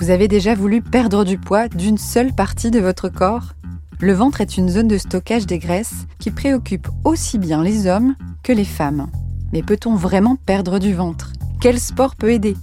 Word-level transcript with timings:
Vous 0.00 0.08
avez 0.08 0.28
déjà 0.28 0.54
voulu 0.54 0.80
perdre 0.80 1.26
du 1.26 1.36
poids 1.36 1.68
d'une 1.68 1.98
seule 1.98 2.32
partie 2.32 2.70
de 2.70 2.80
votre 2.80 3.10
corps? 3.10 3.52
Le 4.00 4.14
ventre 4.14 4.40
est 4.40 4.56
une 4.56 4.70
zone 4.70 4.88
de 4.88 4.96
stockage 4.96 5.44
des 5.44 5.58
graisses 5.58 6.06
qui 6.18 6.30
préoccupe 6.30 6.88
aussi 7.04 7.36
bien 7.36 7.62
les 7.62 7.86
hommes 7.86 8.14
que 8.42 8.54
les 8.54 8.64
femmes. 8.64 9.10
Mais 9.52 9.62
peut-on 9.62 9.94
vraiment 9.94 10.36
perdre 10.36 10.78
du 10.78 10.94
ventre? 10.94 11.34
Quel 11.60 11.78
sport 11.78 12.16
peut 12.16 12.32
aider? 12.32 12.56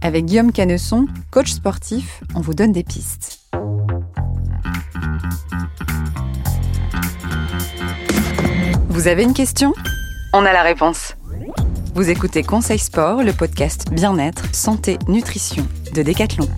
Avec 0.00 0.24
Guillaume 0.24 0.50
Canesson, 0.50 1.06
coach 1.30 1.52
sportif, 1.52 2.24
on 2.34 2.40
vous 2.40 2.54
donne 2.54 2.72
des 2.72 2.82
pistes. 2.82 3.38
Vous 8.88 9.06
avez 9.06 9.22
une 9.22 9.34
question? 9.34 9.74
On 10.32 10.44
a 10.44 10.52
la 10.52 10.62
réponse. 10.62 11.14
Vous 11.94 12.10
écoutez 12.10 12.42
Conseil 12.42 12.78
Sport, 12.80 13.22
le 13.22 13.32
podcast 13.32 13.92
Bien-être, 13.92 14.52
Santé, 14.52 14.98
Nutrition 15.06 15.66
de 15.94 16.02
Decathlon. 16.02 16.48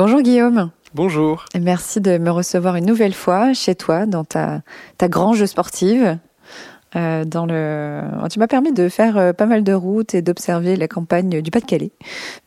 Bonjour 0.00 0.22
Guillaume. 0.22 0.70
Bonjour. 0.94 1.44
Merci 1.60 2.00
de 2.00 2.16
me 2.16 2.30
recevoir 2.30 2.76
une 2.76 2.86
nouvelle 2.86 3.12
fois 3.12 3.52
chez 3.52 3.74
toi, 3.74 4.06
dans 4.06 4.24
ta, 4.24 4.62
ta 4.96 5.08
grange 5.08 5.44
sportive. 5.44 6.16
Euh, 6.96 7.26
dans 7.26 7.44
le... 7.44 8.00
Tu 8.30 8.38
m'as 8.38 8.46
permis 8.46 8.72
de 8.72 8.88
faire 8.88 9.18
euh, 9.18 9.34
pas 9.34 9.44
mal 9.44 9.62
de 9.62 9.74
routes 9.74 10.14
et 10.14 10.22
d'observer 10.22 10.76
la 10.76 10.88
campagne 10.88 11.42
du 11.42 11.50
Pas-de-Calais. 11.50 11.92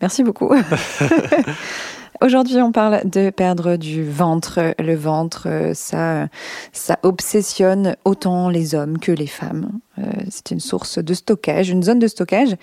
Merci 0.02 0.24
beaucoup. 0.24 0.52
Aujourd'hui, 2.22 2.58
on 2.58 2.72
parle 2.72 3.02
de 3.10 3.30
perdre 3.30 3.76
du 3.76 4.10
ventre. 4.10 4.74
Le 4.80 4.96
ventre, 4.96 5.72
ça, 5.74 6.28
ça 6.72 7.00
obsessionne 7.04 7.96
autant 8.06 8.50
les 8.50 8.76
hommes 8.76 9.00
que 9.00 9.12
les 9.12 9.28
femmes. 9.28 9.80
Euh, 10.00 10.04
c'est 10.30 10.52
une 10.52 10.60
source 10.60 11.00
de 11.00 11.14
stockage, 11.14 11.70
une 11.70 11.84
zone 11.84 12.00
de 12.00 12.08
stockage. 12.08 12.56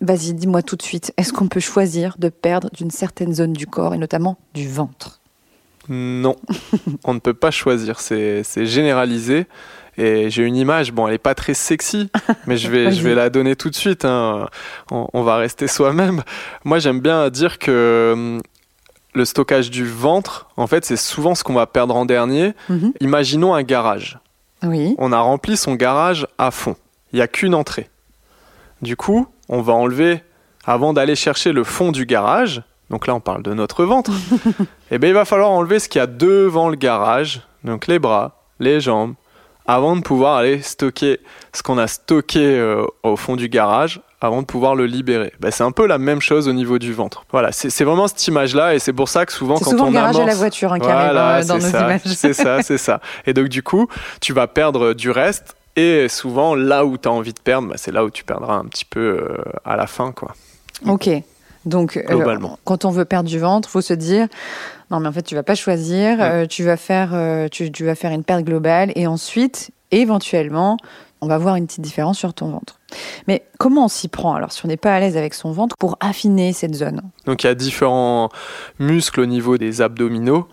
Vas-y, 0.00 0.34
dis-moi 0.34 0.62
tout 0.62 0.76
de 0.76 0.82
suite, 0.82 1.12
est-ce 1.16 1.32
qu'on 1.32 1.48
peut 1.48 1.60
choisir 1.60 2.16
de 2.18 2.28
perdre 2.28 2.70
d'une 2.72 2.90
certaine 2.90 3.34
zone 3.34 3.52
du 3.52 3.66
corps 3.66 3.94
et 3.94 3.98
notamment 3.98 4.38
du 4.54 4.68
ventre? 4.68 5.20
Non, 5.88 6.36
on 7.04 7.14
ne 7.14 7.18
peut 7.18 7.34
pas 7.34 7.50
choisir. 7.50 8.00
C'est 8.00 8.44
généralisé. 8.66 9.46
Et 9.96 10.28
j'ai 10.28 10.42
une 10.42 10.56
image, 10.56 10.92
bon, 10.92 11.06
elle 11.06 11.12
n'est 11.12 11.18
pas 11.18 11.36
très 11.36 11.54
sexy, 11.54 12.10
mais 12.48 12.56
je 12.56 12.68
vais, 12.68 12.90
je 12.92 13.00
vais 13.02 13.14
la 13.14 13.30
donner 13.30 13.54
tout 13.54 13.70
de 13.70 13.76
suite. 13.76 14.04
Hein. 14.04 14.48
On, 14.90 15.06
on, 15.12 15.22
va 15.22 15.36
rester 15.36 15.68
soi-même. 15.68 16.22
Moi, 16.64 16.80
j'aime 16.80 16.98
bien 16.98 17.30
dire 17.30 17.60
que 17.60 18.40
le 19.14 19.24
stockage 19.24 19.70
du 19.70 19.86
ventre, 19.86 20.48
en 20.56 20.66
fait, 20.66 20.84
c'est 20.84 20.96
souvent 20.96 21.34
ce 21.34 21.44
qu'on 21.44 21.54
va 21.54 21.66
perdre 21.66 21.94
en 21.96 22.04
dernier. 22.04 22.52
Mhm. 22.68 22.92
Imaginons 23.00 23.54
un 23.54 23.62
garage. 23.62 24.18
Oui. 24.62 24.94
On 24.98 25.12
a 25.12 25.20
rempli 25.20 25.56
son 25.56 25.74
garage 25.74 26.26
à 26.38 26.50
fond. 26.50 26.76
Il 27.12 27.16
n'y 27.16 27.22
a 27.22 27.28
qu'une 27.28 27.54
entrée. 27.54 27.88
Du 28.82 28.96
coup, 28.96 29.26
on 29.48 29.62
va 29.62 29.72
enlever, 29.72 30.22
avant 30.64 30.92
d'aller 30.92 31.16
chercher 31.16 31.52
le 31.52 31.64
fond 31.64 31.92
du 31.92 32.06
garage, 32.06 32.62
donc 32.90 33.06
là 33.06 33.14
on 33.14 33.20
parle 33.20 33.42
de 33.42 33.54
notre 33.54 33.84
ventre, 33.84 34.10
et 34.10 34.64
eh 34.92 34.98
bien 34.98 35.10
il 35.10 35.14
va 35.14 35.24
falloir 35.24 35.50
enlever 35.50 35.78
ce 35.78 35.88
qu'il 35.88 36.00
y 36.00 36.02
a 36.02 36.06
devant 36.06 36.68
le 36.68 36.76
garage, 36.76 37.42
donc 37.62 37.86
les 37.86 37.98
bras, 37.98 38.42
les 38.60 38.80
jambes, 38.80 39.14
avant 39.66 39.96
de 39.96 40.02
pouvoir 40.02 40.36
aller 40.36 40.60
stocker 40.60 41.20
ce 41.52 41.62
qu'on 41.62 41.78
a 41.78 41.86
stocké 41.86 42.44
euh, 42.44 42.84
au 43.02 43.16
fond 43.16 43.36
du 43.36 43.48
garage 43.48 44.00
avant 44.20 44.40
de 44.40 44.46
pouvoir 44.46 44.74
le 44.74 44.86
libérer. 44.86 45.32
Ben, 45.40 45.50
c'est 45.50 45.64
un 45.64 45.72
peu 45.72 45.86
la 45.86 45.98
même 45.98 46.20
chose 46.20 46.48
au 46.48 46.52
niveau 46.52 46.78
du 46.78 46.92
ventre. 46.92 47.24
Voilà, 47.30 47.52
c'est 47.52 47.84
vraiment 47.84 48.08
cette 48.08 48.26
image-là 48.26 48.74
et 48.74 48.78
c'est 48.78 48.92
pour 48.92 49.08
ça 49.08 49.26
que 49.26 49.32
souvent 49.32 49.56
quand 49.58 49.70
souvent 49.70 49.86
on 49.86 49.90
garage 49.90 50.16
amorce... 50.16 50.28
à 50.28 50.32
la 50.32 50.34
voiture 50.34 50.72
hein, 50.72 50.78
voilà, 50.80 51.28
arrive 51.34 51.46
dans 51.46 51.54
nos 51.54 51.60
ça, 51.60 51.80
images. 51.80 52.00
C'est 52.04 52.32
ça, 52.32 52.62
c'est 52.62 52.78
ça. 52.78 53.00
Et 53.26 53.34
donc 53.34 53.48
du 53.48 53.62
coup, 53.62 53.88
tu 54.20 54.32
vas 54.32 54.46
perdre 54.46 54.94
du 54.94 55.10
reste 55.10 55.56
et 55.76 56.08
souvent 56.08 56.54
là 56.54 56.84
où 56.84 56.96
tu 56.96 57.08
as 57.08 57.12
envie 57.12 57.32
de 57.32 57.40
perdre, 57.40 57.68
ben, 57.68 57.76
c'est 57.76 57.92
là 57.92 58.04
où 58.04 58.10
tu 58.10 58.24
perdras 58.24 58.54
un 58.54 58.64
petit 58.64 58.84
peu 58.84 59.00
euh, 59.00 59.42
à 59.64 59.76
la 59.76 59.86
fin. 59.86 60.12
quoi. 60.12 60.34
Ok. 60.86 61.10
Donc, 61.64 61.96
euh, 61.96 62.38
quand 62.64 62.84
on 62.84 62.90
veut 62.90 63.06
perdre 63.06 63.28
du 63.28 63.38
ventre, 63.38 63.70
faut 63.70 63.80
se 63.80 63.94
dire 63.94 64.28
non, 64.90 65.00
mais 65.00 65.08
en 65.08 65.12
fait, 65.12 65.22
tu 65.22 65.34
vas 65.34 65.42
pas 65.42 65.54
choisir. 65.54 66.18
Euh, 66.20 66.44
tu 66.44 66.62
vas 66.62 66.76
faire, 66.76 67.48
tu, 67.50 67.72
tu, 67.72 67.86
vas 67.86 67.94
faire 67.94 68.12
une 68.12 68.22
perte 68.22 68.42
globale 68.42 68.92
et 68.96 69.06
ensuite, 69.06 69.70
éventuellement, 69.90 70.76
on 71.22 71.26
va 71.26 71.38
voir 71.38 71.56
une 71.56 71.66
petite 71.66 71.80
différence 71.80 72.18
sur 72.18 72.34
ton 72.34 72.50
ventre. 72.50 72.78
Mais 73.28 73.44
comment 73.58 73.86
on 73.86 73.88
s'y 73.88 74.08
prend 74.08 74.34
alors 74.34 74.52
si 74.52 74.64
on 74.64 74.68
n'est 74.68 74.76
pas 74.76 74.94
à 74.94 75.00
l'aise 75.00 75.16
avec 75.16 75.34
son 75.34 75.52
ventre 75.52 75.76
pour 75.76 75.96
affiner 76.00 76.52
cette 76.52 76.74
zone? 76.74 77.02
Donc 77.26 77.44
il 77.44 77.46
y 77.46 77.50
a 77.50 77.54
différents 77.54 78.28
muscles 78.78 79.20
au 79.20 79.26
niveau 79.26 79.58
des 79.58 79.82
abdominaux. 79.82 80.48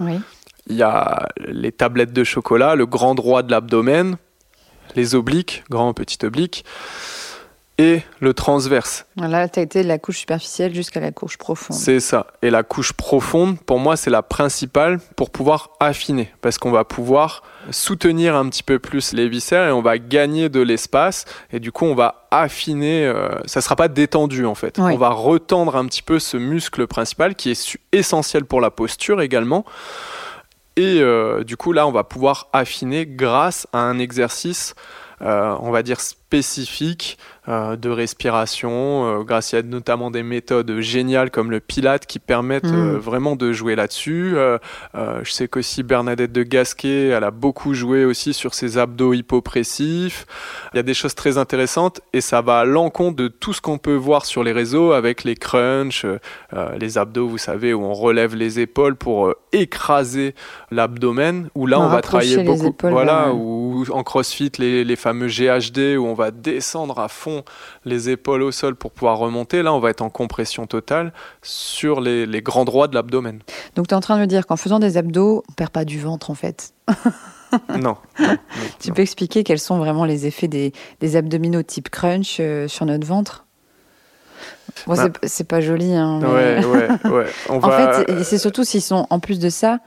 Il 0.67 0.75
y 0.75 0.83
a 0.83 1.27
les 1.47 1.71
tablettes 1.71 2.13
de 2.13 2.23
chocolat, 2.23 2.75
le 2.75 2.85
grand 2.85 3.15
droit 3.15 3.43
de 3.43 3.51
l'abdomen, 3.51 4.17
les 4.95 5.15
obliques, 5.15 5.63
grand 5.69 5.93
petit 5.93 6.23
oblique 6.25 6.63
et 7.81 8.03
le 8.19 8.35
transverse. 8.35 9.07
Là, 9.15 9.49
tu 9.49 9.59
as 9.59 9.63
été 9.63 9.81
de 9.81 9.87
la 9.87 9.97
couche 9.97 10.19
superficielle 10.19 10.75
jusqu'à 10.75 10.99
la 10.99 11.11
couche 11.11 11.37
profonde. 11.37 11.75
C'est 11.75 11.99
ça. 11.99 12.27
Et 12.43 12.51
la 12.51 12.61
couche 12.61 12.93
profonde, 12.93 13.59
pour 13.59 13.79
moi, 13.79 13.97
c'est 13.97 14.11
la 14.11 14.21
principale 14.21 14.99
pour 15.15 15.31
pouvoir 15.31 15.71
affiner. 15.79 16.31
Parce 16.41 16.59
qu'on 16.59 16.69
va 16.69 16.83
pouvoir 16.83 17.41
soutenir 17.71 18.35
un 18.35 18.47
petit 18.49 18.61
peu 18.61 18.77
plus 18.77 19.13
les 19.13 19.27
viscères 19.27 19.67
et 19.67 19.71
on 19.71 19.81
va 19.81 19.97
gagner 19.97 20.47
de 20.47 20.61
l'espace. 20.61 21.25
Et 21.51 21.59
du 21.59 21.71
coup, 21.71 21.85
on 21.85 21.95
va 21.95 22.27
affiner. 22.29 23.07
Euh, 23.07 23.29
ça 23.45 23.61
ne 23.61 23.63
sera 23.63 23.75
pas 23.75 23.87
détendu, 23.87 24.45
en 24.45 24.55
fait. 24.55 24.77
On 24.77 24.97
va 24.97 25.09
retendre 25.09 25.75
un 25.75 25.87
petit 25.87 26.03
peu 26.03 26.19
ce 26.19 26.37
muscle 26.37 26.85
principal 26.85 27.33
qui 27.33 27.49
est 27.49 27.77
essentiel 27.91 28.45
pour 28.45 28.61
la 28.61 28.69
posture 28.69 29.21
également. 29.21 29.65
Et 30.75 31.01
euh, 31.01 31.43
du 31.43 31.57
coup, 31.57 31.73
là, 31.73 31.87
on 31.87 31.91
va 31.91 32.03
pouvoir 32.03 32.47
affiner 32.53 33.07
grâce 33.07 33.65
à 33.73 33.79
un 33.79 33.97
exercice, 33.97 34.75
euh, 35.23 35.55
on 35.61 35.71
va 35.71 35.81
dire 35.81 35.99
spécifique 36.31 37.17
euh, 37.49 37.75
de 37.75 37.89
respiration, 37.89 39.19
euh, 39.19 39.23
grâce 39.23 39.53
à 39.53 39.63
notamment 39.63 40.11
des 40.11 40.23
méthodes 40.23 40.79
géniales 40.79 41.29
comme 41.29 41.51
le 41.51 41.59
Pilate 41.59 42.05
qui 42.05 42.19
permettent 42.19 42.71
mm. 42.71 42.75
euh, 42.75 42.99
vraiment 42.99 43.35
de 43.35 43.51
jouer 43.51 43.75
là-dessus. 43.75 44.35
je 44.93 45.31
sais 45.31 45.47
qu'aussi 45.47 45.83
Bernadette 45.83 46.31
de 46.31 46.43
Gasquet, 46.43 47.07
elle 47.07 47.23
a 47.23 47.31
beaucoup 47.31 47.73
joué 47.73 48.05
aussi 48.05 48.33
sur 48.33 48.53
ses 48.53 48.77
abdos 48.77 49.13
hypopressifs. 49.13 50.25
Il 50.73 50.77
y 50.77 50.79
a 50.79 50.83
des 50.83 50.93
choses 50.93 51.15
très 51.15 51.37
intéressantes 51.37 51.99
et 52.13 52.21
ça 52.21 52.41
va 52.41 52.59
à 52.59 52.65
l'encontre 52.65 53.17
de 53.17 53.27
tout 53.27 53.53
ce 53.53 53.59
qu'on 53.59 53.77
peut 53.77 53.95
voir 53.95 54.25
sur 54.25 54.43
les 54.43 54.53
réseaux 54.53 54.93
avec 54.93 55.23
les 55.23 55.35
crunchs, 55.35 56.05
les 56.79 56.97
abdos, 56.97 57.27
vous 57.27 57.39
savez, 57.39 57.73
où 57.73 57.83
on 57.83 57.93
relève 57.93 58.35
les 58.35 58.59
épaules 58.59 58.95
pour 58.95 59.33
écraser 59.51 60.35
l'abdomen, 60.69 61.49
où 61.55 61.65
là 61.65 61.79
on, 61.79 61.89
va 61.89 62.01
travailler 62.01 62.43
beaucoup. 62.43 62.73
voilà, 62.83 63.33
ou 63.33 63.83
en 63.91 64.03
crossfit 64.03 64.51
les, 64.59 64.83
les 64.83 64.95
fameux 64.95 65.27
GHD 65.27 65.97
où 65.97 66.05
on 66.05 66.13
va 66.13 66.20
descendre 66.29 66.99
à 66.99 67.07
fond 67.07 67.43
les 67.85 68.09
épaules 68.09 68.43
au 68.43 68.51
sol 68.51 68.75
pour 68.75 68.91
pouvoir 68.91 69.17
remonter, 69.17 69.63
là 69.63 69.73
on 69.73 69.79
va 69.79 69.89
être 69.89 70.01
en 70.01 70.11
compression 70.11 70.67
totale 70.67 71.13
sur 71.41 72.01
les, 72.01 72.41
grands 72.43 72.65
droits 72.65 72.87
de 72.87 72.93
l'abdomen. 72.93 73.39
Donc 73.75 73.87
tu 73.87 73.95
es 73.95 73.97
en 73.97 74.01
train 74.01 74.17
de 74.17 74.21
me 74.21 74.27
dire 74.27 74.45
qu'en 74.45 74.57
faisant 74.57 74.77
des 74.77 74.97
abdos, 74.97 75.43
on 75.49 75.53
perd 75.53 75.71
pas 75.71 75.85
du 75.85 75.99
ventre 75.99 76.29
en 76.29 76.35
fait 76.35 76.73
non, 77.79 77.97
Tu 78.79 78.91
peux 78.91 79.01
expliquer 79.01 79.43
quels 79.43 79.59
sont 79.59 79.77
vraiment 79.77 80.05
les 80.05 80.25
effets 80.25 80.47
des, 80.47 81.15
abdominaux 81.15 81.63
type 81.63 81.89
crunch 81.89 82.37
euh, 82.39 82.67
sur 82.67 82.85
notre 82.85 83.07
ventre? 83.07 83.45
Bon, 84.87 84.95
bah. 84.95 85.09
c'est 85.23 85.47
pas 85.47 85.61
joli. 85.61 85.93
Hein, 85.93 86.21
ouais, 86.21 86.65
ouais, 86.65 87.09
ouais. 87.09 87.25
en 87.49 87.61
fait, 87.61 88.23
c'est 88.23 88.37
surtout 88.37 88.63
s'ils 88.63 88.81
sont, 88.81 89.05
en 89.09 89.19
plus 89.19 89.39
de 89.39 89.49
ça, 89.49 89.79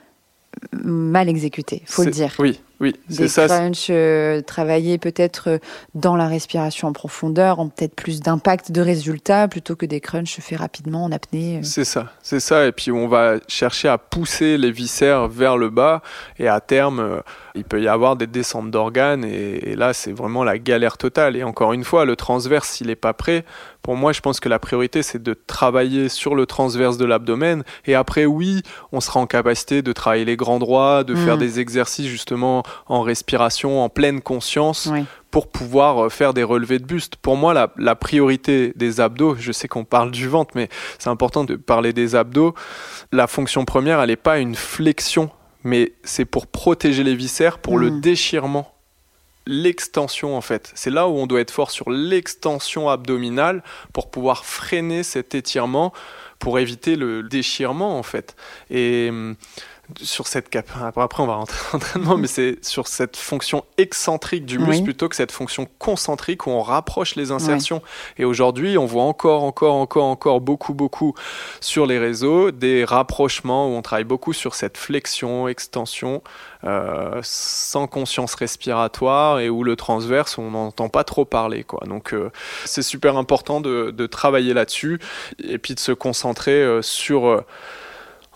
mal 0.72 1.28
exécutés, 1.28 1.82
faut 1.86 2.04
le 2.04 2.10
dire. 2.10 2.34
Oui, 2.38 2.60
oui, 2.80 2.94
des 3.08 3.28
ça. 3.28 3.46
crunchs 3.46 3.86
euh, 3.90 4.42
travailler 4.42 4.98
peut-être 4.98 5.50
euh, 5.50 5.58
dans 5.94 6.16
la 6.16 6.26
respiration 6.26 6.88
en 6.88 6.92
profondeur 6.92 7.60
ont 7.60 7.68
peut-être 7.68 7.94
plus 7.94 8.20
d'impact 8.20 8.72
de 8.72 8.80
résultats 8.80 9.46
plutôt 9.46 9.76
que 9.76 9.86
des 9.86 10.00
crunchs 10.00 10.40
faits 10.40 10.58
rapidement 10.58 11.04
en 11.04 11.12
apnée. 11.12 11.58
Euh. 11.58 11.62
C'est 11.62 11.84
ça, 11.84 12.12
c'est 12.22 12.40
ça. 12.40 12.66
Et 12.66 12.72
puis 12.72 12.90
on 12.90 13.06
va 13.06 13.36
chercher 13.46 13.88
à 13.88 13.98
pousser 13.98 14.58
les 14.58 14.72
viscères 14.72 15.28
vers 15.28 15.56
le 15.56 15.70
bas 15.70 16.02
et 16.38 16.48
à 16.48 16.60
terme, 16.60 17.22
il 17.54 17.64
peut 17.64 17.80
y 17.80 17.88
avoir 17.88 18.16
des 18.16 18.26
descentes 18.26 18.70
d'organes 18.70 19.24
et, 19.24 19.76
là 19.76 19.92
c'est 19.92 20.12
vraiment 20.12 20.44
la 20.44 20.58
galère 20.58 20.98
totale. 20.98 21.36
Et 21.36 21.44
encore 21.44 21.72
une 21.72 21.84
fois, 21.84 22.04
le 22.04 22.16
transverse, 22.16 22.68
s'il 22.68 22.88
n'est 22.88 22.96
pas 22.96 23.12
prêt, 23.12 23.44
pour 23.82 23.96
moi 23.96 24.12
je 24.12 24.20
pense 24.20 24.40
que 24.40 24.48
la 24.48 24.58
priorité 24.58 25.02
c'est 25.02 25.22
de 25.22 25.34
travailler 25.34 26.08
sur 26.08 26.34
le 26.34 26.46
transverse 26.46 26.96
de 26.96 27.04
l'abdomen 27.04 27.62
et 27.86 27.94
après 27.94 28.26
oui, 28.26 28.62
on 28.92 29.00
sera 29.00 29.20
en 29.20 29.26
capacité 29.26 29.82
de 29.82 29.92
travailler 29.92 30.24
les 30.24 30.36
grands 30.36 30.58
droits, 30.58 31.04
de 31.04 31.14
faire 31.14 31.36
mm. 31.36 31.40
des 31.40 31.60
exercices 31.60 32.06
justement 32.06 32.62
en 32.86 33.02
respiration, 33.02 33.82
en 33.82 33.88
pleine 33.88 34.20
conscience, 34.20 34.90
pour 35.34 35.48
pouvoir 35.48 36.04
euh, 36.04 36.08
faire 36.10 36.32
des 36.32 36.44
relevés 36.44 36.78
de 36.78 36.84
buste. 36.84 37.16
Pour 37.16 37.36
moi, 37.36 37.68
la, 37.76 37.94
priorité 37.96 38.72
des 38.76 39.00
abdos, 39.00 39.34
je 39.36 39.50
sais 39.50 39.66
qu'on 39.66 39.84
parle 39.84 40.12
du 40.12 40.28
ventre, 40.28 40.52
mais 40.54 40.68
c'est 41.00 41.10
important 41.10 41.42
de 41.42 41.56
parler 41.56 41.92
des 41.92 42.14
abdos. 42.14 42.54
La 43.10 43.26
fonction 43.26 43.64
première, 43.64 44.00
elle 44.00 44.10
n'est 44.10 44.16
pas 44.16 44.38
une 44.38 44.54
flexion, 44.54 45.30
mais 45.64 45.92
c'est 46.04 46.24
pour 46.24 46.46
protéger 46.46 47.02
les 47.02 47.14
viscères, 47.14 47.58
pour 47.58 47.78
le 47.78 47.90
mm. 47.90 48.00
déchirement 48.00 48.70
l'extension 49.46 50.36
en 50.36 50.40
fait. 50.40 50.72
C'est 50.74 50.90
là 50.90 51.08
où 51.08 51.12
on 51.12 51.26
doit 51.26 51.40
être 51.40 51.50
fort 51.50 51.70
sur 51.70 51.90
l'extension 51.90 52.88
abdominale 52.88 53.62
pour 53.92 54.10
pouvoir 54.10 54.44
freiner 54.44 55.02
cet 55.02 55.34
étirement, 55.34 55.92
pour 56.38 56.58
éviter 56.58 56.96
le 56.96 57.22
déchirement 57.22 57.98
en 57.98 58.02
fait. 58.02 58.36
Et 58.70 59.08
hum, 59.10 59.36
sur 60.00 60.26
cette 60.26 60.48
cap. 60.48 60.66
Après, 60.96 61.22
on 61.22 61.26
va 61.26 61.34
rentrer 61.34 61.58
en 61.72 61.76
entraînement, 61.76 62.16
mais 62.16 62.26
c'est 62.26 62.64
sur 62.64 62.88
cette 62.88 63.16
fonction 63.16 63.64
excentrique 63.76 64.46
du 64.46 64.58
muscle 64.58 64.84
plutôt 64.84 65.08
que 65.08 65.16
cette 65.16 65.32
fonction 65.32 65.66
concentrique 65.78 66.46
où 66.46 66.50
on 66.50 66.62
rapproche 66.62 67.16
les 67.16 67.30
insertions. 67.30 67.82
Et 68.18 68.24
aujourd'hui, 68.24 68.78
on 68.78 68.86
voit 68.86 69.02
encore, 69.04 69.44
encore, 69.44 69.74
encore, 69.74 70.04
encore 70.04 70.40
beaucoup, 70.40 70.74
beaucoup 70.74 71.14
sur 71.60 71.86
les 71.86 71.98
réseaux 71.98 72.50
des 72.50 72.84
rapprochements 72.84 73.68
où 73.68 73.76
on 73.76 73.82
travaille 73.82 74.04
beaucoup 74.04 74.32
sur 74.32 74.54
cette 74.54 74.78
flexion, 74.78 75.48
extension, 75.48 76.22
euh, 76.64 77.20
sans 77.22 77.86
conscience 77.86 78.34
respiratoire 78.34 79.40
et 79.40 79.50
où 79.50 79.64
le 79.64 79.76
transverse, 79.76 80.38
on 80.38 80.52
n'entend 80.52 80.88
pas 80.88 81.04
trop 81.04 81.24
parler. 81.24 81.62
Quoi. 81.64 81.86
Donc, 81.86 82.14
euh, 82.14 82.30
c'est 82.64 82.82
super 82.82 83.16
important 83.16 83.60
de, 83.60 83.90
de 83.90 84.06
travailler 84.06 84.54
là-dessus 84.54 84.98
et 85.42 85.58
puis 85.58 85.74
de 85.74 85.80
se 85.80 85.92
concentrer 85.92 86.62
euh, 86.62 86.80
sur 86.80 87.44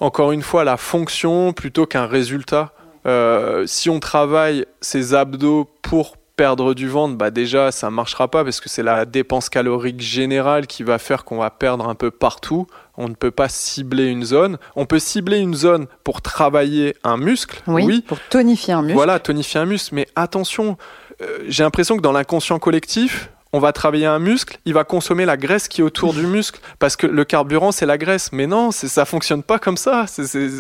encore 0.01 0.33
une 0.33 0.43
fois 0.43 0.65
la 0.65 0.77
fonction 0.77 1.53
plutôt 1.53 1.87
qu'un 1.87 2.07
résultat. 2.07 2.73
Euh, 3.07 3.65
si 3.67 3.89
on 3.91 4.01
travaille 4.01 4.67
ses 4.81 5.15
abdos 5.15 5.69
pour 5.83 6.17
perdre 6.37 6.73
du 6.73 6.89
ventre, 6.89 7.17
bah 7.17 7.31
déjà 7.31 7.73
ça 7.73 7.91
marchera 7.91 8.29
pas 8.29 8.45
parce 8.45 8.61
que 8.61 8.69
c'est 8.69 8.85
la 8.85 9.05
dépense 9.05 9.49
calorique 9.49 10.01
générale 10.01 10.69
qui 10.69 10.85
va 10.85 10.99
faire 10.99 11.25
qu'on 11.25 11.39
va 11.39 11.51
perdre 11.51 11.89
un 11.89 11.97
peu 11.97 12.11
partout. 12.11 12.67
On 12.97 13.09
ne 13.09 13.15
peut 13.15 13.33
pas 13.33 13.49
cibler 13.49 14.07
une 14.07 14.25
zone. 14.25 14.59
On 14.77 14.87
peut 14.87 15.01
cibler 15.01 15.39
une 15.39 15.55
zone 15.55 15.87
pour 16.05 16.23
travailler 16.23 16.95
un 17.03 17.17
muscle. 17.17 17.63
Oui, 17.67 18.03
pour 18.07 18.19
tonifier 18.31 18.75
un 18.75 18.83
muscle. 18.83 18.95
Voilà, 18.95 19.19
tonifier 19.19 19.61
un 19.61 19.67
muscle. 19.67 19.95
Mais 19.95 20.07
attention, 20.15 20.77
euh, 21.21 21.39
j'ai 21.49 21.65
l'impression 21.65 21.97
que 21.97 22.03
dans 22.03 22.13
l'inconscient 22.13 22.59
collectif, 22.59 23.31
on 23.53 23.59
va 23.59 23.73
travailler 23.73 24.07
un 24.07 24.19
muscle, 24.19 24.59
il 24.65 24.75
va 24.75 24.85
consommer 24.85 25.25
la 25.25 25.37
graisse 25.37 25.69
qui 25.69 25.81
est 25.81 25.85
autour 25.85 26.15
du 26.15 26.27
muscle 26.27 26.61
parce 26.79 26.97
que 26.97 27.07
le 27.07 27.25
carburant 27.25 27.73
c'est 27.73 27.87
la 27.87 27.99
graisse. 27.99 28.31
Mais 28.33 28.47
non, 28.47 28.71
ça 28.71 29.05
fonctionne 29.05 29.43
pas 29.43 29.59
comme 29.59 29.77
ça. 29.77 30.07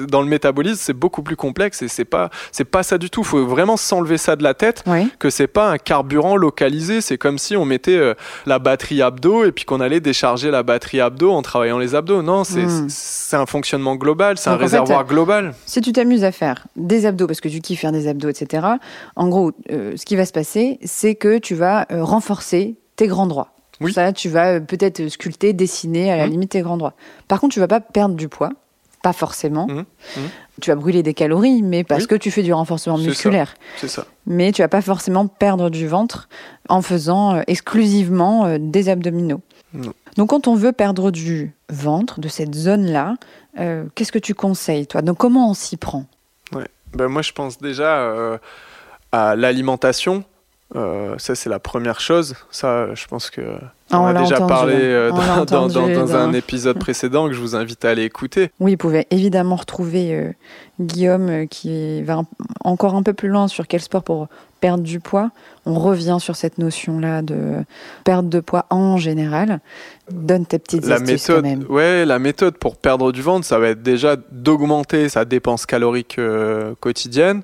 Dans 0.08 0.22
le 0.22 0.28
métabolisme, 0.28 0.80
c'est 0.80 0.92
beaucoup 0.92 1.22
plus 1.22 1.36
complexe 1.36 1.82
et 1.82 1.88
c'est 1.88 2.04
pas 2.04 2.30
c'est 2.52 2.64
pas 2.64 2.82
ça 2.82 2.98
du 2.98 3.10
tout. 3.10 3.22
Il 3.22 3.26
faut 3.26 3.46
vraiment 3.46 3.76
s'enlever 3.76 4.18
ça 4.18 4.36
de 4.36 4.42
la 4.42 4.54
tête 4.54 4.84
que 5.18 5.30
c'est 5.30 5.46
pas 5.46 5.70
un 5.70 5.78
carburant 5.78 6.36
localisé. 6.36 7.00
C'est 7.00 7.18
comme 7.18 7.38
si 7.38 7.56
on 7.56 7.64
mettait 7.64 7.96
euh, 7.96 8.14
la 8.46 8.58
batterie 8.58 9.02
abdos 9.02 9.44
et 9.44 9.52
puis 9.52 9.64
qu'on 9.64 9.80
allait 9.80 10.00
décharger 10.00 10.50
la 10.50 10.62
batterie 10.62 11.00
abdos 11.00 11.32
en 11.32 11.42
travaillant 11.42 11.78
les 11.78 11.94
abdos. 11.94 12.22
Non, 12.22 12.44
c'est, 12.44 12.64
hmm. 12.64 12.88
un 13.32 13.46
fonctionnement 13.46 13.96
global, 13.96 14.38
c'est 14.38 14.50
un 14.50 14.56
réservoir 14.56 15.04
global. 15.04 15.54
Si 15.66 15.80
tu 15.80 15.92
t'amuses 15.92 16.24
à 16.24 16.32
faire 16.32 16.66
des 16.76 17.06
abdos 17.06 17.26
parce 17.26 17.40
que 17.40 17.48
tu 17.48 17.60
kiffes 17.60 17.80
faire 17.80 17.92
des 17.92 18.08
abdos, 18.08 18.28
etc. 18.28 18.66
En 19.16 19.28
gros, 19.28 19.52
euh, 19.70 19.92
ce 19.96 20.04
qui 20.04 20.16
va 20.16 20.24
se 20.24 20.32
passer, 20.32 20.78
c'est 20.84 21.14
que 21.14 21.38
tu 21.38 21.54
vas 21.54 21.86
euh, 21.92 22.02
renforcer 22.02 22.77
tes 22.98 23.06
grands 23.06 23.26
droits. 23.26 23.52
Ça, 23.92 24.12
tu 24.12 24.28
vas 24.28 24.54
euh, 24.54 24.60
peut-être 24.60 25.08
sculpter, 25.08 25.52
dessiner 25.52 26.10
à 26.12 26.16
la 26.16 26.26
mmh. 26.26 26.30
limite 26.30 26.50
tes 26.50 26.60
grands 26.60 26.76
droits. 26.76 26.94
Par 27.28 27.40
contre, 27.40 27.54
tu 27.54 27.60
vas 27.60 27.68
pas 27.68 27.80
perdre 27.80 28.16
du 28.16 28.28
poids, 28.28 28.50
pas 29.02 29.12
forcément. 29.12 29.68
Mmh. 29.68 29.84
Mmh. 30.16 30.20
Tu 30.60 30.70
vas 30.70 30.74
brûler 30.74 31.04
des 31.04 31.14
calories, 31.14 31.62
mais 31.62 31.84
parce 31.84 32.08
que 32.08 32.16
tu 32.16 32.32
fais 32.32 32.42
du 32.42 32.52
renforcement 32.52 32.98
musculaire. 32.98 33.54
C'est 33.76 33.86
ça. 33.86 34.04
Mais 34.26 34.50
tu 34.50 34.62
vas 34.62 34.68
pas 34.68 34.82
forcément 34.82 35.28
perdre 35.28 35.70
du 35.70 35.86
ventre 35.86 36.28
en 36.68 36.82
faisant 36.82 37.36
euh, 37.36 37.42
exclusivement 37.46 38.46
euh, 38.46 38.58
des 38.60 38.88
abdominaux. 38.88 39.40
Donc, 40.16 40.30
quand 40.30 40.48
on 40.48 40.54
veut 40.54 40.72
perdre 40.72 41.10
du 41.10 41.52
ventre, 41.68 42.20
de 42.20 42.28
cette 42.28 42.54
zone-là, 42.54 43.16
qu'est-ce 43.94 44.10
que 44.10 44.18
tu 44.18 44.34
conseilles, 44.34 44.86
toi? 44.86 45.02
Donc, 45.02 45.18
comment 45.18 45.50
on 45.50 45.54
s'y 45.54 45.76
prend? 45.76 46.06
Ouais. 46.52 46.66
ben, 46.94 47.08
Moi, 47.08 47.20
je 47.20 47.32
pense 47.32 47.58
déjà 47.58 48.40
à 49.12 49.36
l'alimentation. 49.36 50.24
Euh, 50.76 51.14
ça, 51.16 51.34
c'est 51.34 51.48
la 51.48 51.58
première 51.58 51.98
chose. 51.98 52.34
Ça, 52.50 52.94
je 52.94 53.06
pense 53.06 53.30
que 53.30 53.40
ah, 53.90 54.00
on, 54.00 54.06
a 54.06 54.12
déjà 54.12 54.40
parlé 54.42 54.74
euh, 54.76 55.10
dans, 55.46 55.66
dans, 55.66 56.14
un 56.14 56.32
épisode 56.34 56.78
précédent 56.78 57.26
que 57.26 57.32
je 57.32 57.40
vous 57.40 57.56
invite 57.56 57.86
à 57.86 57.90
aller 57.90 58.04
écouter. 58.04 58.50
Oui, 58.60 58.72
vous 58.72 58.76
pouvez 58.76 59.06
évidemment 59.10 59.56
retrouver 59.56 60.14
euh, 60.14 60.32
Guillaume 60.78 61.48
qui 61.48 62.02
va 62.02 62.22
encore 62.64 62.94
un 62.94 63.02
peu 63.02 63.14
plus 63.14 63.28
loin 63.28 63.48
sur 63.48 63.66
quel 63.66 63.80
sport 63.80 64.02
pour 64.02 64.28
perdre 64.60 64.82
du 64.82 65.00
poids. 65.00 65.30
On 65.64 65.78
revient 65.78 66.18
sur 66.20 66.36
cette 66.36 66.58
notion-là 66.58 67.22
de 67.22 67.64
perte 68.04 68.28
de 68.28 68.40
poids 68.40 68.66
en 68.68 68.98
général. 68.98 69.60
Donne 70.10 70.44
tes 70.44 70.58
petites 70.58 70.84
la 70.84 70.96
astuces 70.96 71.28
méthode, 71.28 71.44
même. 71.44 71.64
Ouais, 71.70 72.04
la 72.04 72.18
méthode 72.18 72.58
pour 72.58 72.76
perdre 72.76 73.10
du 73.10 73.22
ventre, 73.22 73.46
ça 73.46 73.58
va 73.58 73.68
être 73.68 73.82
déjà 73.82 74.16
d'augmenter 74.32 75.08
sa 75.08 75.24
dépense 75.24 75.64
calorique 75.64 76.20
quotidienne. 76.80 77.40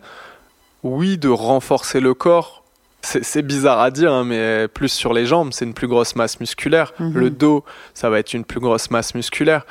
Oui, 0.83 1.17
de 1.17 1.29
renforcer 1.31 2.01
le 2.01 2.13
corps 2.13 2.64
c'est 3.05 3.43
bizarre 3.43 3.81
à 3.81 3.91
dire, 3.91 4.13
hein, 4.13 4.25
mais 4.25 4.69
plus 4.69 4.89
sur 4.89 5.13
les 5.13 5.27
jambes, 5.27 5.51
c'est 5.53 5.65
une 5.65 5.75
plus 5.75 5.89
grosse 5.89 6.17
masse 6.17 6.41
musculaire. 6.41 6.93
Mhm. 6.99 7.13
Le 7.15 7.31
dos, 7.31 7.65
ça 7.93 8.11
va 8.11 8.19
être 8.19 8.35
une 8.35 8.45
plus 8.45 8.61
grosse 8.61 8.91
masse 8.91 9.15
musculaire. 9.15 9.67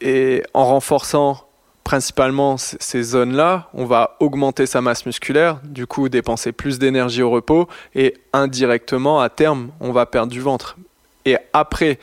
Et 0.00 0.42
en 0.54 0.66
renforçant 0.66 1.46
principalement 1.84 2.56
ces 2.56 3.02
zones-là, 3.02 3.68
on 3.74 3.84
va 3.84 4.16
augmenter 4.20 4.66
sa 4.66 4.80
masse 4.80 5.06
musculaire, 5.06 5.58
du 5.64 5.86
coup 5.86 6.08
dépenser 6.08 6.52
plus 6.52 6.78
d'énergie 6.78 7.22
au 7.22 7.30
repos, 7.30 7.68
et 7.94 8.14
indirectement, 8.32 9.20
à 9.20 9.28
terme, 9.28 9.70
on 9.80 9.90
va 9.90 10.06
perdre 10.06 10.30
du 10.30 10.40
ventre. 10.40 10.76
Et 11.24 11.36
après, 11.52 11.98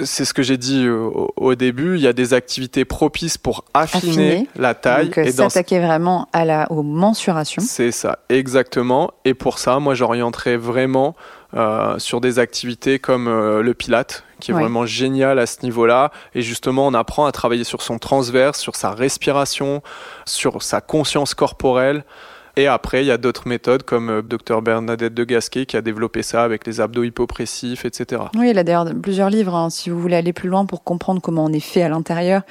c'est 0.00 0.24
ce 0.24 0.34
que 0.34 0.42
j'ai 0.42 0.56
dit 0.56 0.88
au, 0.88 1.54
début, 1.54 1.96
il 1.96 2.02
y 2.02 2.06
a 2.06 2.12
des 2.12 2.34
activités 2.34 2.84
propices 2.84 3.38
pour 3.38 3.64
affiner, 3.74 4.48
la 4.56 4.74
taille. 4.74 5.06
Donc, 5.06 5.18
et 5.18 5.30
s'attaquer 5.30 5.78
vraiment 5.78 6.28
à 6.32 6.44
la, 6.44 6.70
aux 6.72 6.82
mensurations. 6.82 7.62
C'est 7.64 7.92
ça, 7.92 8.18
exactement. 8.28 9.12
Et 9.24 9.34
pour 9.34 9.58
ça, 9.58 9.78
moi, 9.78 9.94
j'orienterais 9.94 10.56
vraiment 10.56 11.14
euh, 11.54 11.98
sur 12.00 12.20
des 12.20 12.40
activités 12.40 12.98
comme 12.98 13.28
euh, 13.28 13.62
le 13.62 13.74
pilate, 13.74 14.24
qui 14.40 14.50
est 14.50 14.54
vraiment 14.54 14.86
génial 14.86 15.38
à 15.38 15.46
ce 15.46 15.62
niveau-là. 15.62 16.10
Et 16.34 16.42
justement, 16.42 16.86
on 16.88 16.94
apprend 16.94 17.26
à 17.26 17.32
travailler 17.32 17.64
sur 17.64 17.80
son 17.80 17.98
transverse, 17.98 18.58
sur 18.58 18.74
sa 18.74 18.90
respiration, 18.90 19.80
sur 20.24 20.62
sa 20.62 20.80
conscience 20.80 21.34
corporelle. 21.34 22.04
Et 22.56 22.66
après, 22.66 23.02
il 23.02 23.06
y 23.06 23.10
a 23.10 23.18
d'autres 23.18 23.48
méthodes 23.48 23.82
comme 23.82 24.10
euh, 24.10 24.22
Dr 24.22 24.62
Bernadette 24.62 25.14
de 25.14 25.24
Gasquet 25.24 25.66
qui 25.66 25.76
a 25.76 25.82
développé 25.82 26.22
ça 26.22 26.44
avec 26.44 26.66
les 26.66 26.80
abdos 26.80 27.02
hypopressifs, 27.02 27.84
etc. 27.84 28.22
Oui, 28.36 28.50
il 28.50 28.58
a 28.58 28.64
d'ailleurs 28.64 28.86
plusieurs 29.02 29.30
livres, 29.30 29.54
hein, 29.54 29.70
si 29.70 29.90
vous 29.90 30.00
voulez 30.00 30.16
aller 30.16 30.32
plus 30.32 30.48
loin 30.48 30.64
pour 30.64 30.84
comprendre 30.84 31.20
comment 31.20 31.44
on 31.44 31.52
est 31.52 31.60
fait 31.60 31.82
à 31.82 31.88
l'intérieur. 31.88 32.42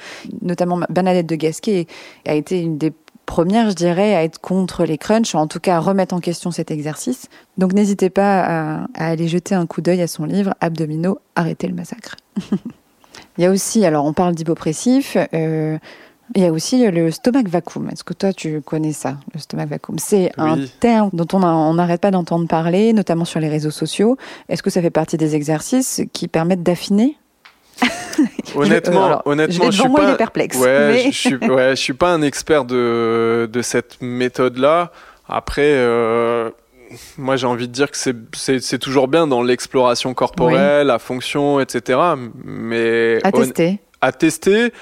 Notamment 0.42 0.80
Bernadette 0.90 1.26
de 1.26 1.36
Gasquet 1.36 1.86
a 2.26 2.34
été 2.34 2.60
une 2.60 2.76
des 2.76 2.92
premières, 3.24 3.70
je 3.70 3.74
dirais, 3.74 4.14
à 4.14 4.24
être 4.24 4.40
contre 4.40 4.84
les 4.84 4.98
crunchs, 4.98 5.34
en 5.34 5.46
tout 5.46 5.60
cas 5.60 5.76
à 5.76 5.80
remettre 5.80 6.14
en 6.14 6.20
question 6.20 6.50
cet 6.50 6.70
exercice. 6.70 7.28
Donc 7.58 7.72
n'hésitez 7.72 8.10
pas 8.10 8.44
à, 8.44 8.86
aller 8.94 9.28
jeter 9.28 9.54
un 9.54 9.66
coup 9.66 9.80
d'œil 9.80 10.02
à 10.02 10.06
son 10.06 10.24
livre 10.24 10.54
Abdominaux, 10.60 11.18
arrêtez 11.34 11.66
le 11.66 11.74
massacre. 11.74 12.16
il 13.38 13.42
y 13.42 13.46
a 13.46 13.50
aussi, 13.50 13.84
alors 13.84 14.04
on 14.04 14.12
parle 14.12 14.34
d'hypopressif, 14.34 15.16
euh, 15.32 15.78
il 16.34 16.42
y 16.42 16.46
a 16.46 16.52
aussi 16.52 16.90
le 16.90 17.10
stomach 17.10 17.48
vacuum. 17.48 17.88
Est-ce 17.90 18.04
que 18.04 18.14
toi, 18.14 18.32
tu 18.32 18.60
connais 18.60 18.92
ça, 18.92 19.16
le 19.32 19.40
stomach 19.40 19.68
vacuum? 19.68 19.98
C'est 19.98 20.32
un 20.36 20.58
terme 20.80 21.10
dont 21.12 21.26
on 21.32 21.74
n'arrête 21.74 22.00
pas 22.00 22.10
d'entendre 22.10 22.48
parler, 22.48 22.92
notamment 22.92 23.24
sur 23.24 23.40
les 23.40 23.48
réseaux 23.48 23.70
sociaux. 23.70 24.16
Est-ce 24.48 24.62
que 24.62 24.70
ça 24.70 24.82
fait 24.82 24.90
partie 24.90 25.16
des 25.16 25.34
exercices 25.36 26.02
qui 26.12 26.28
permettent 26.28 26.62
d'affiner? 26.62 27.16
Honnêtement, 28.54 29.22
je, 29.24 29.30
honnêtement, 29.30 29.70
je 29.70 29.80
suis 29.80 29.92
pas, 29.92 30.14
perplexe. 30.14 30.56
Ouais, 30.58 31.08
je 31.10 31.16
suis, 31.16 31.36
ouais, 31.36 31.70
je 31.70 31.80
suis 31.80 31.94
pas 31.94 32.12
un 32.12 32.22
expert 32.22 32.64
de, 32.64 33.48
de 33.52 33.62
cette 33.62 34.00
méthode-là. 34.00 34.92
Après, 35.28 35.72
euh, 35.74 36.50
moi, 37.16 37.36
j'ai 37.36 37.46
envie 37.46 37.68
de 37.68 37.72
dire 37.72 37.90
que 37.90 37.96
c'est 37.96 38.78
toujours 38.78 39.08
bien 39.08 39.26
dans 39.26 39.42
l'exploration 39.42 40.14
corporelle, 40.14 40.86
la 40.88 40.98
fonction, 40.98 41.60
etc. 41.60 41.98
Mais 42.44 43.18
à 43.24 43.32
tester. 43.32 43.80
À 44.00 44.12
tester 44.12 44.72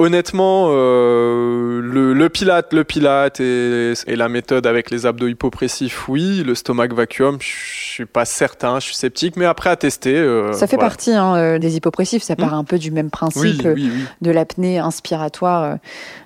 honnêtement, 0.00 0.68
euh, 0.70 1.80
le, 1.82 2.28
pilate, 2.28 2.72
le 2.72 2.84
pilate 2.84 3.38
et, 3.38 3.94
la 4.08 4.28
méthode 4.30 4.66
avec 4.66 4.90
les 4.90 5.04
abdos 5.04 5.28
hypopressifs, 5.28 6.08
oui. 6.08 6.42
Le 6.44 6.54
stomach 6.54 6.92
vacuum, 6.94 7.36
je 7.40 7.46
suis 7.46 8.06
pas 8.06 8.24
certain, 8.24 8.80
je 8.80 8.86
suis 8.86 8.94
sceptique, 8.94 9.36
mais 9.36 9.44
après 9.44 9.68
à 9.68 9.76
tester. 9.76 10.16
Euh, 10.16 10.52
ça 10.52 10.66
fait 10.66 10.78
partie 10.78 11.12
hein, 11.12 11.36
euh, 11.36 11.58
des 11.58 11.76
hypopressifs, 11.76 12.22
ça 12.22 12.34
part 12.34 12.54
hmm. 12.54 12.60
un 12.60 12.64
peu 12.64 12.78
du 12.78 12.90
même 12.90 13.10
principe 13.10 13.62
de 13.62 14.30
l'apnée 14.30 14.78
inspiratoire. 14.78 15.76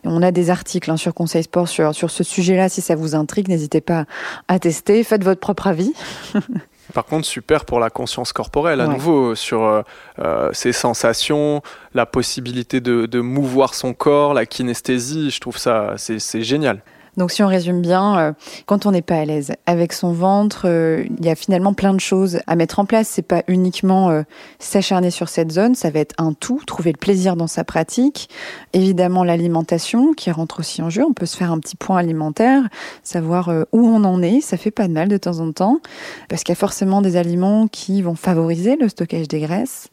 On 0.04 0.22
a 0.22 0.30
des 0.30 0.50
articles 0.50 0.90
hein, 0.90 0.96
sur 0.96 1.12
Conseil 1.12 1.42
Sport 1.42 1.66
sur, 1.66 1.94
sur 1.94 2.10
ce 2.10 2.22
sujet-là. 2.22 2.68
Si 2.68 2.80
ça 2.80 2.94
vous 2.94 3.16
intrigue, 3.16 3.48
n'hésitez 3.48 3.80
pas 3.80 4.04
à 4.46 4.60
tester. 4.60 5.02
Faites 5.02 5.24
votre 5.24 5.40
propre 5.40 5.66
avis. 5.66 5.92
Par 6.92 7.04
contre, 7.06 7.26
super 7.26 7.64
pour 7.64 7.80
la 7.80 7.90
conscience 7.90 8.32
corporelle, 8.32 8.80
à 8.80 8.86
nouveau, 8.86 9.34
sur 9.34 9.62
euh, 9.62 9.82
euh, 10.18 10.50
ses 10.52 10.72
sensations, 10.72 11.62
la 11.94 12.06
possibilité 12.06 12.80
de, 12.80 13.20
mouvoir 13.20 13.74
son 13.74 13.94
corps, 13.94 14.34
la 14.34 14.46
kinesthésie, 14.46 15.30
je 15.30 15.40
trouve 15.40 15.56
ça, 15.56 15.94
c'est 15.96 16.42
génial. 16.42 16.82
Donc 17.16 17.30
si 17.30 17.42
on 17.42 17.47
résume 17.47 17.80
bien, 17.80 18.18
euh, 18.18 18.33
quand 18.66 18.87
on 18.87 18.90
n'est 18.90 19.02
pas 19.02 19.16
à 19.16 19.25
l'aise 19.25 19.52
avec 19.66 19.92
son 19.92 20.12
ventre, 20.12 20.62
euh, 20.66 21.04
il 21.18 21.25
y 21.25 21.28
a 21.28 21.35
finalement 21.35 21.75
plein 21.75 21.94
de 21.94 22.00
choses 22.00 22.40
à 22.47 22.56
mettre 22.56 22.78
en 22.78 22.85
place. 22.85 23.09
C'est 23.09 23.23
pas 23.23 23.42
uniquement 23.47 24.11
euh, 24.11 24.23
s'acharner 24.59 25.11
sur 25.11 25.28
cette 25.28 25.52
zone, 25.52 25.75
ça 25.75 25.90
va 25.90 26.00
être 26.00 26.14
un 26.18 26.33
tout, 26.33 26.61
trouver 26.66 26.92
le 26.92 26.99
plaisir 26.99 27.37
dans 27.37 27.47
sa 27.47 27.64
pratique. 27.64 28.28
Évidemment 28.73 29.25
l'alimentation 29.25 30.12
qui 30.12 30.30
rentre 30.30 30.61
aussi 30.61 30.83
en 30.83 30.90
jeu. 30.90 31.04
On 31.04 31.12
peut 31.12 31.26
se 31.26 31.37
faire 31.37 31.52
un 31.52 31.59
petit 31.59 31.76
point 31.76 31.99
alimentaire, 31.99 32.62
savoir 33.02 33.50
où 33.73 33.87
on 33.87 34.04
en 34.04 34.23
est. 34.23 34.40
Ça 34.40 34.56
fait 34.56 34.71
pas 34.71 34.88
de 34.88 34.92
mal 34.92 35.09
de 35.09 35.16
temps 35.16 35.38
en 35.38 35.52
temps, 35.52 35.80
parce 36.28 36.42
qu'il 36.42 36.52
y 36.52 36.56
a 36.56 36.61
forcément 36.61 37.02
des 37.02 37.16
aliments 37.16 37.68
qui 37.68 38.02
vont 38.02 38.14
favoriser 38.14 38.76
le 38.76 38.88
stockage 38.88 39.28
des 39.28 39.40
graisses. 39.40 39.88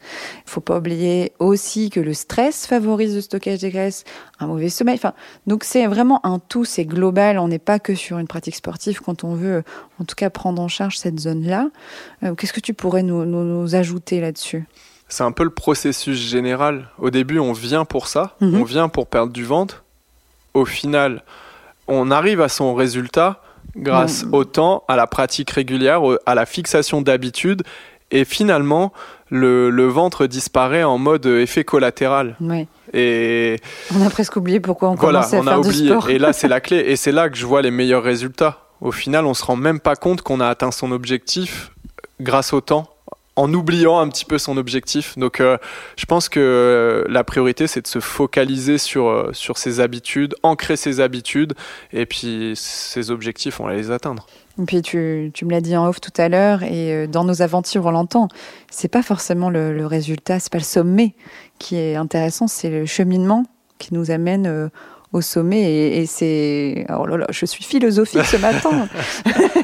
Il 0.46 0.50
faut 0.50 0.60
pas 0.60 0.78
oublier 0.78 1.32
aussi 1.38 1.90
que 1.90 2.00
le 2.00 2.14
stress 2.14 2.66
favorise 2.66 3.14
le 3.14 3.20
stockage 3.20 3.60
des 3.60 3.70
graisses, 3.70 4.04
un 4.40 4.46
mauvais 4.46 4.68
sommeil. 4.68 4.96
Enfin, 4.96 5.14
donc 5.46 5.64
c'est 5.64 5.86
vraiment 5.86 6.24
un 6.24 6.38
tout, 6.38 6.64
c'est 6.64 6.84
global. 6.84 7.11
On 7.14 7.48
n'est 7.48 7.58
pas 7.58 7.78
que 7.78 7.94
sur 7.94 8.18
une 8.18 8.26
pratique 8.26 8.56
sportive 8.56 9.00
quand 9.00 9.24
on 9.24 9.34
veut, 9.34 9.62
en 10.00 10.04
tout 10.04 10.14
cas, 10.14 10.30
prendre 10.30 10.60
en 10.62 10.68
charge 10.68 10.98
cette 10.98 11.20
zone-là. 11.20 11.68
Euh, 12.22 12.34
qu'est-ce 12.34 12.52
que 12.52 12.60
tu 12.60 12.74
pourrais 12.74 13.02
nous, 13.02 13.24
nous, 13.24 13.74
ajouter 13.74 14.20
là-dessus? 14.20 14.64
C'est 15.08 15.24
un 15.24 15.32
peu 15.32 15.44
le 15.44 15.50
processus 15.50 16.18
général. 16.18 16.88
Au 16.98 17.10
début, 17.10 17.38
on 17.38 17.52
vient 17.52 17.84
pour 17.84 18.08
ça, 18.08 18.36
mhm. 18.40 18.60
on 18.60 18.64
vient 18.64 18.88
pour 18.88 19.06
perdre 19.06 19.32
du 19.32 19.44
ventre. 19.44 19.84
Au 20.54 20.64
final, 20.64 21.22
on 21.86 22.10
arrive 22.10 22.40
à 22.40 22.48
son 22.48 22.74
résultat 22.74 23.42
grâce 23.76 24.26
au 24.32 24.44
temps, 24.44 24.84
à 24.88 24.96
la 24.96 25.06
pratique 25.06 25.50
régulière, 25.50 26.02
à 26.26 26.34
la 26.34 26.46
fixation 26.46 27.02
d'habitudes. 27.02 27.62
Et 28.10 28.24
finalement, 28.26 28.92
le, 29.30 29.70
le, 29.70 29.86
ventre 29.86 30.26
disparaît 30.26 30.82
en 30.82 30.98
mode 30.98 31.24
effet 31.24 31.64
collatéral. 31.64 32.36
Et 32.94 33.58
on 33.94 34.04
a 34.04 34.10
presque 34.10 34.36
oublié 34.36 34.60
pourquoi 34.60 34.90
on 34.90 34.96
commençait 34.96 35.38
à 35.38 35.42
faire 35.42 35.60
oublié. 35.60 35.82
du 35.82 35.88
sport. 35.88 36.10
Et 36.10 36.18
là, 36.18 36.32
c'est 36.32 36.48
la 36.48 36.60
clé. 36.66 36.78
Et 36.78 36.96
c'est 36.96 37.12
là 37.12 37.28
que 37.28 37.36
je 37.36 37.46
vois 37.46 37.62
les 37.62 37.70
meilleurs 37.70 38.02
résultats. 38.02 38.66
Au 38.80 38.92
final, 38.92 39.26
on 39.26 39.34
se 39.34 39.44
rend 39.44 39.56
même 39.56 39.80
pas 39.80 39.96
compte 39.96 40.22
qu'on 40.22 40.40
a 40.40 40.48
atteint 40.48 40.70
son 40.70 40.92
objectif 40.92 41.72
grâce 42.20 42.52
au 42.52 42.60
temps 42.60 42.91
en 43.36 43.52
oubliant 43.54 43.98
un 43.98 44.08
petit 44.08 44.24
peu 44.24 44.38
son 44.38 44.56
objectif. 44.56 45.16
Donc 45.18 45.40
euh, 45.40 45.56
je 45.96 46.04
pense 46.04 46.28
que 46.28 46.40
euh, 46.40 47.04
la 47.08 47.24
priorité 47.24 47.66
c'est 47.66 47.82
de 47.82 47.86
se 47.86 48.00
focaliser 48.00 48.78
sur, 48.78 49.08
euh, 49.08 49.30
sur 49.32 49.58
ses 49.58 49.80
habitudes, 49.80 50.34
ancrer 50.42 50.76
ses 50.76 51.00
habitudes 51.00 51.54
et 51.92 52.06
puis 52.06 52.52
ses 52.56 53.10
objectifs 53.10 53.60
on 53.60 53.66
va 53.66 53.74
les 53.74 53.90
atteindre. 53.90 54.26
Et 54.60 54.64
puis 54.66 54.82
tu, 54.82 55.30
tu 55.32 55.44
me 55.46 55.50
l'as 55.50 55.62
dit 55.62 55.76
en 55.76 55.86
off 55.86 56.00
tout 56.00 56.12
à 56.18 56.28
l'heure 56.28 56.62
et 56.62 57.06
dans 57.06 57.24
nos 57.24 57.40
aventures 57.40 57.86
on 57.86 57.90
l'entend. 57.90 58.28
C'est 58.70 58.88
pas 58.88 59.02
forcément 59.02 59.48
le, 59.48 59.74
le 59.74 59.86
résultat, 59.86 60.38
c'est 60.40 60.52
pas 60.52 60.58
le 60.58 60.64
sommet 60.64 61.14
qui 61.58 61.76
est 61.76 61.96
intéressant, 61.96 62.46
c'est 62.48 62.68
le 62.68 62.84
cheminement 62.84 63.44
qui 63.78 63.94
nous 63.94 64.10
amène 64.10 64.70
au 65.12 65.20
sommet 65.20 65.96
et, 65.98 66.06
c'est 66.06 66.86
oh 66.96 67.06
là 67.06 67.18
là, 67.18 67.26
je 67.30 67.44
suis 67.44 67.64
philosophique 67.64 68.24
ce 68.24 68.36
matin 68.36 68.88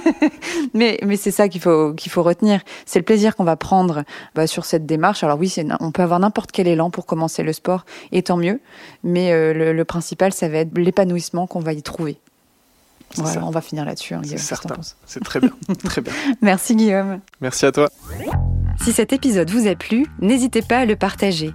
mais 0.74 0.98
mais 1.04 1.16
c'est 1.16 1.30
ça 1.30 1.48
qu'il 1.48 1.60
faut 1.60 1.94
qu'il 1.94 2.12
faut 2.12 2.22
retenir 2.22 2.60
c'est 2.86 2.98
le 2.98 3.04
plaisir 3.04 3.34
qu'on 3.34 3.44
va 3.44 3.56
prendre 3.56 4.04
bah, 4.34 4.46
sur 4.46 4.64
cette 4.64 4.86
démarche 4.86 5.24
alors 5.24 5.38
oui 5.38 5.54
on 5.80 5.90
peut 5.90 6.02
avoir 6.02 6.20
n'importe 6.20 6.52
quel 6.52 6.68
élan 6.68 6.90
pour 6.90 7.06
commencer 7.06 7.42
le 7.42 7.52
sport 7.52 7.84
et 8.12 8.22
tant 8.22 8.36
mieux 8.36 8.60
mais 9.02 9.32
euh, 9.32 9.72
le, 9.72 9.84
principal 9.84 10.32
ça 10.32 10.48
va 10.48 10.58
être 10.58 10.76
l'épanouissement 10.76 11.46
qu'on 11.46 11.60
va 11.60 11.72
y 11.72 11.82
trouver 11.82 12.18
voilà, 13.16 13.42
on 13.42 13.50
va 13.50 13.62
finir 13.62 13.86
là-dessus. 13.86 14.12
Hein, 14.12 14.20
c'est 14.22 14.36
certain. 14.36 14.76
C'est 15.06 15.24
très 15.24 15.40
bien. 15.40 15.50
très 15.84 16.02
bien. 16.02 16.12
Merci 16.42 16.76
Guillaume. 16.76 17.20
Merci 17.40 17.64
à 17.64 17.72
toi. 17.72 17.88
Si 18.82 18.92
cet 18.92 19.14
épisode 19.14 19.50
vous 19.50 19.66
a 19.66 19.74
plu, 19.74 20.06
n'hésitez 20.20 20.60
pas 20.60 20.80
à 20.80 20.84
le 20.84 20.94
partager. 20.94 21.54